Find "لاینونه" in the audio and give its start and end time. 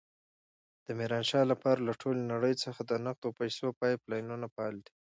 4.11-4.45